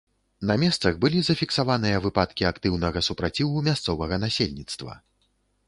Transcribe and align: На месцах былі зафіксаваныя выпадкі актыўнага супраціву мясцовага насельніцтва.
На 0.51 0.53
месцах 0.61 0.95
былі 1.03 1.19
зафіксаваныя 1.27 1.99
выпадкі 2.07 2.47
актыўнага 2.51 3.05
супраціву 3.11 3.65
мясцовага 3.71 4.15
насельніцтва. 4.25 5.01